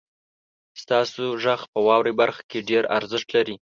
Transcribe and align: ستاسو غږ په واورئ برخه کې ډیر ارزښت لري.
ستاسو 0.81 1.23
غږ 1.43 1.61
په 1.71 1.79
واورئ 1.87 2.13
برخه 2.21 2.41
کې 2.49 2.59
ډیر 2.69 2.83
ارزښت 2.97 3.27
لري. 3.35 3.55